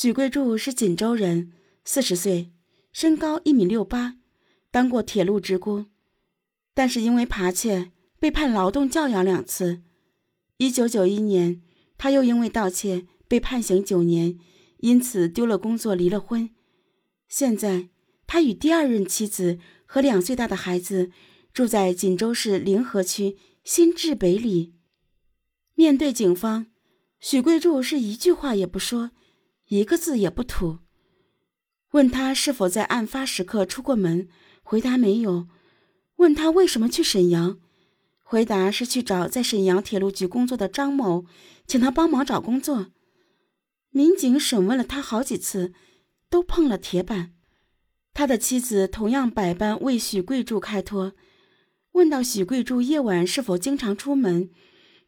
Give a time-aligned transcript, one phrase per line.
[0.00, 1.50] 许桂柱是锦州人，
[1.84, 2.52] 四十岁，
[2.92, 4.14] 身高一米六八，
[4.70, 5.86] 当过铁路职工，
[6.72, 9.82] 但是因为扒窃被判劳动教养两次。
[10.58, 11.60] 一九九一年，
[11.96, 14.38] 他又因为盗窃被判刑九年，
[14.76, 16.48] 因此丢了工作，离了婚。
[17.26, 17.88] 现在，
[18.24, 21.10] 他与第二任妻子和两岁大的孩子
[21.52, 24.74] 住在锦州市灵河区新治北里。
[25.74, 26.68] 面对警方，
[27.18, 29.10] 许桂柱是一句话也不说。
[29.68, 30.78] 一个字也不吐。
[31.92, 34.28] 问他是否在案发时刻出过门，
[34.62, 35.48] 回答没有。
[36.16, 37.58] 问他为什么去沈阳，
[38.22, 41.24] 回答是去找在沈阳铁路局工作的张某，
[41.66, 42.88] 请他帮忙找工作。
[43.90, 45.72] 民警审问了他好几次，
[46.28, 47.32] 都碰了铁板。
[48.12, 51.14] 他的妻子同样百般为许贵柱开脱。
[51.92, 54.50] 问到许贵柱夜晚是否经常出门，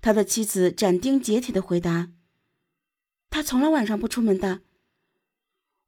[0.01, 2.11] 他的妻子斩钉截铁的回答。
[3.31, 4.61] 他从来晚上不出门的。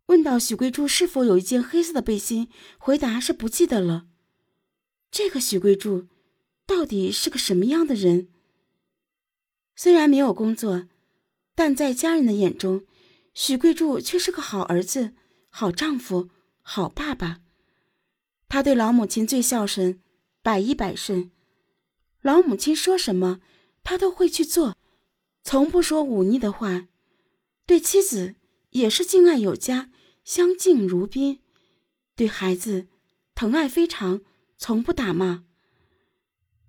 [0.07, 4.07] 问到许桂柱是否有一件黑色的背心，回答是不记得了。
[5.11, 6.09] 这个许桂柱
[6.67, 8.29] 到底是个什么样的人？
[9.75, 10.89] 虽然没有工作，
[11.55, 12.85] 但在家人的眼中，
[13.35, 15.15] 许桂柱却是个好儿子、
[15.49, 17.41] 好丈夫、好爸爸。
[18.49, 20.01] 他对老母亲最孝顺，
[20.43, 21.31] 百依百顺。
[22.21, 23.41] 老母亲说什么，
[23.83, 24.77] 他都会去做，
[25.43, 26.89] 从不说忤逆的话。
[27.67, 28.35] 对妻子
[28.71, 29.91] 也是敬爱有加，
[30.25, 31.39] 相敬如宾；
[32.17, 32.89] 对孩子
[33.35, 34.21] 疼爱非常，
[34.59, 35.45] 从不打骂。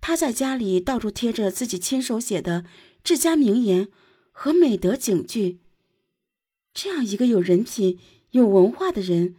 [0.00, 2.64] 他在家里到处贴着自己亲手写的
[3.02, 3.88] 治家名言
[4.30, 5.60] 和美德警句。
[6.72, 7.98] 这样一个有人品、
[8.30, 9.36] 有文化的人，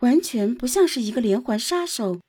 [0.00, 2.20] 完全不像是一个连环杀手。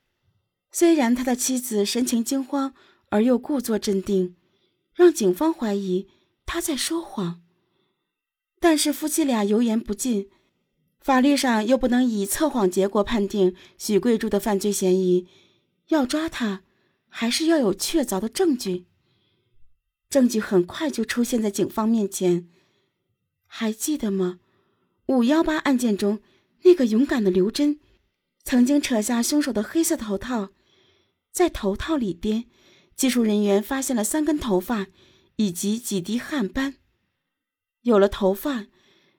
[0.72, 2.74] 虽然他的妻子神情惊慌
[3.10, 4.36] 而又故作镇定，
[4.96, 6.08] 让警方怀疑
[6.46, 7.42] 他在说谎。
[8.62, 10.30] 但是夫妻俩油盐不进，
[11.00, 15.28] 法律上又不能以测谎结果判定许贵柱的犯罪嫌疑，
[15.88, 16.62] 要抓他，
[17.10, 18.86] 还是要有确凿的证据。
[20.10, 22.48] 证据很快就出现在警方面前，
[23.48, 24.40] 还记得吗？
[25.08, 26.20] 五幺八案件中，
[26.62, 27.80] 那个勇敢的刘真，
[28.44, 30.50] 曾经扯下凶手的黑色头套，
[31.32, 32.46] 在头套里边，
[32.96, 34.86] 技术人员发现了三根头发，
[35.38, 36.76] 以及几滴汗斑。
[37.84, 38.68] 有了头发，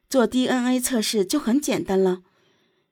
[0.09, 2.23] 做 DNA 测试就很简单了。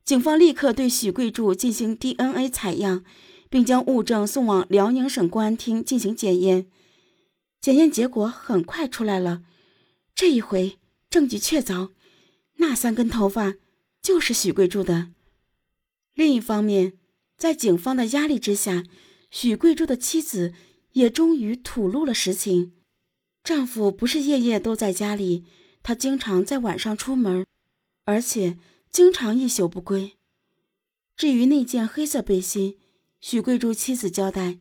[0.04, 3.04] 警方立刻对许贵柱进行 DNA 采样，
[3.48, 6.66] 并将物证送往辽宁省公安厅进行检验。
[7.60, 9.42] 检验结果很快出来了，
[10.14, 11.90] 这一回证据确凿，
[12.56, 13.54] 那三根头发
[14.02, 15.10] 就是许贵柱的。
[16.14, 16.94] 另一方面，
[17.36, 18.84] 在警方的压力之下，
[19.30, 20.52] 许贵柱的妻子
[20.92, 22.72] 也终于吐露了实情：
[23.44, 25.44] 丈夫不是夜夜都在家里。
[25.82, 27.46] 他经常在晚上出门，
[28.04, 28.58] 而且
[28.90, 30.16] 经常一宿不归。
[31.16, 32.78] 至于那件黑色背心，
[33.20, 34.58] 许贵珠妻子交代，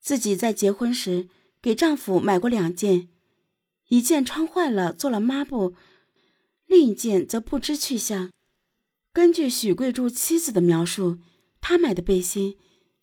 [0.00, 1.28] 自己在结婚时
[1.60, 3.08] 给丈夫买过两件，
[3.88, 5.74] 一件穿坏了做了抹布，
[6.66, 8.30] 另一件则不知去向。
[9.12, 11.18] 根据许贵柱妻子的描述，
[11.60, 12.56] 他买的背心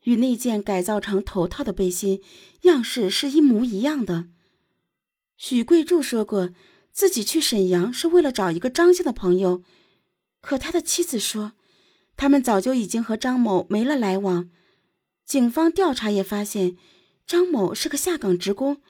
[0.04, 2.22] 与那件改造成头套的背心
[2.64, 4.28] 样式是一模一样的。
[5.38, 6.50] 许贵柱说过。
[7.00, 9.64] 自己去沈阳是为了找一个张姓的朋友，
[10.42, 11.54] 可他的妻子说，
[12.18, 14.50] 他们早就已经和张某没了来往。
[15.26, 16.76] 警方调查也发现，
[17.26, 18.82] 张某是个下岗职工，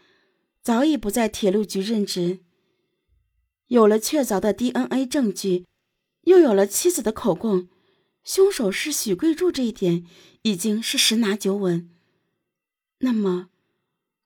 [0.63, 2.39] 早已不在铁路局任职。
[3.67, 5.67] 有了确凿的 DNA 证据，
[6.23, 7.69] 又有了妻子的口供，
[8.23, 10.03] 凶手是许贵柱这一点
[10.41, 11.87] 已经是十拿九稳。
[13.01, 13.49] 那么，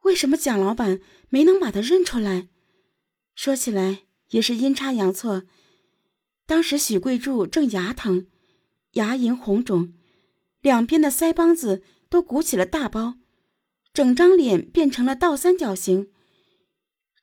[0.03, 2.47] 为什么蒋老板没能把他认出来？
[3.35, 5.43] 说起来也是阴差阳错，
[6.45, 8.27] 当时许贵柱正牙疼，
[8.91, 9.93] 牙龈红肿，
[10.61, 13.15] 两边的腮帮子都鼓起了大包，
[13.93, 16.11] 整张脸变成了倒三角形。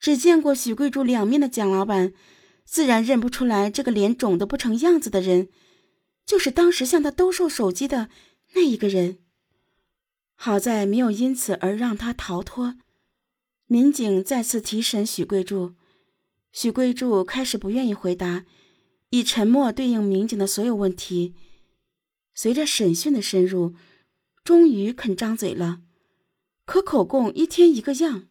[0.00, 2.12] 只见过许贵柱两面的蒋老板，
[2.64, 5.48] 自然认不出来这个脸肿得不成样子的人，
[6.26, 8.08] 就是当时向他兜售手机的
[8.54, 9.18] 那一个人。
[10.34, 12.76] 好在没有因此而让他逃脱。
[13.66, 15.74] 民警再次提审许贵柱。
[16.52, 18.44] 许贵柱开始不愿意回答，
[19.10, 21.34] 以沉默对应民警的所有问题。
[22.34, 23.74] 随着审讯的深入，
[24.42, 25.80] 终于肯张嘴了。
[26.64, 28.28] 可口供一天一个样，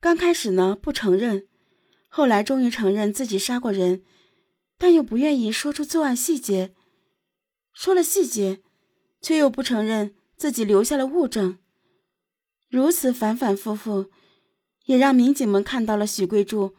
[0.00, 1.46] 刚开始呢不承认，
[2.08, 4.02] 后来终于承认自己杀过人，
[4.76, 6.74] 但又不愿意说出作案细节。
[7.72, 8.62] 说了细节，
[9.20, 11.58] 却又不承认自己留下了物证。
[12.68, 14.10] 如此反反复复，
[14.86, 16.74] 也让民警们看到了许贵柱。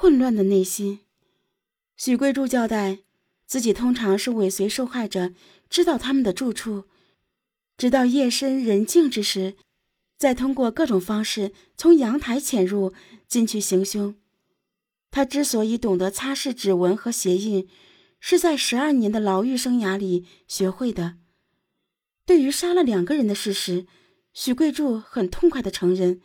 [0.00, 1.00] 混乱的内心，
[1.94, 3.00] 许贵柱交代，
[3.44, 5.34] 自己通常是尾随受害者，
[5.68, 6.84] 知道他们的住处，
[7.76, 9.56] 直到夜深人静之时，
[10.16, 12.94] 再通过各种方式从阳台潜入
[13.28, 14.14] 进去行凶。
[15.10, 17.68] 他之所以懂得擦拭指纹和鞋印，
[18.20, 21.18] 是在十二年的牢狱生涯里学会的。
[22.24, 23.86] 对于杀了两个人的事实，
[24.32, 26.22] 许贵柱很痛快的承认，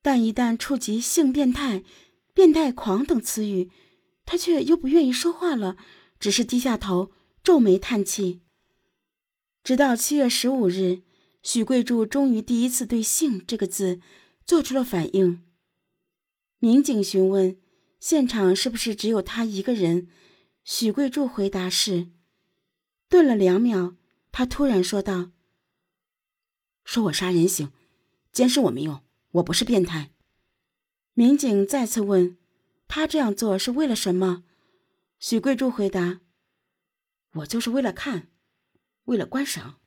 [0.00, 1.82] 但一旦触及性变态、
[2.40, 3.70] 变态狂等词语，
[4.24, 5.76] 他却又不愿意说话了，
[6.18, 7.12] 只是低下头，
[7.44, 8.40] 皱眉叹气。
[9.62, 11.02] 直到七月十五日，
[11.42, 14.00] 许贵柱终于第一次对“性”这个字
[14.46, 15.44] 做出了反应。
[16.60, 17.58] 民警询问
[17.98, 20.08] 现场是不是只有他一个人，
[20.64, 22.08] 许贵柱回答是。
[23.10, 23.96] 顿了两秒，
[24.32, 25.32] 他突然说道
[26.86, 27.70] ：“说我杀人行，
[28.32, 29.02] 监视我没用，
[29.32, 30.14] 我不是变态。”
[31.20, 32.38] 民警再次问。
[32.88, 34.42] 他这样做是为了什么？
[35.18, 36.22] 许贵柱回答
[37.36, 38.28] ：“我就是为了看，
[39.04, 39.80] 为了观赏。”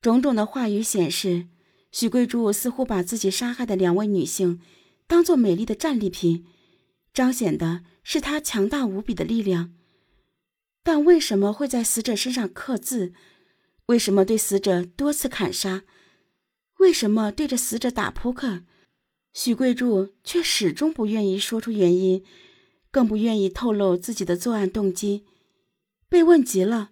[0.00, 1.48] 种种的话语显示，
[1.90, 4.60] 许贵柱似乎把自己杀害的两位女性
[5.08, 6.46] 当做美丽的战利品，
[7.12, 9.74] 彰显的是他强大无比的力量。
[10.84, 13.12] 但为什么会在死者身上刻字？
[13.86, 15.82] 为什么对死者多次砍杀？
[16.78, 18.62] 为什么对着死者打扑克？
[19.34, 22.24] 许贵柱却始终不愿意说出原因，
[22.90, 25.24] 更不愿意透露自己的作案动机。
[26.08, 26.90] 被问急了，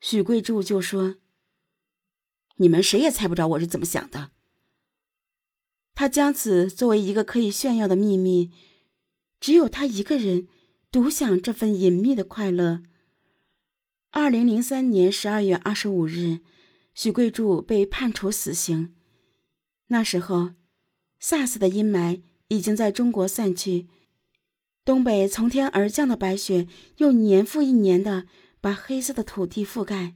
[0.00, 1.16] 许贵柱就说
[2.58, 4.32] ：“你们谁也猜不着我是怎么想的。”
[5.94, 8.50] 他将此作为一个可以炫耀的秘密，
[9.40, 10.46] 只有他一个人
[10.90, 12.82] 独享这份隐秘的快乐。
[14.10, 16.40] 二零零三年十二月二十五日，
[16.92, 18.94] 许贵柱被判处死刑。
[19.86, 20.57] 那时候。
[21.20, 23.86] SARS 的阴霾已经在中国散去，
[24.84, 26.66] 东北从天而降的白雪
[26.98, 28.26] 又年复一年的
[28.60, 30.14] 把黑色的土地覆盖。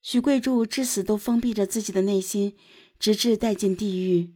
[0.00, 2.56] 许贵柱至死都封闭着自己的内心，
[2.98, 4.30] 直至带进地狱。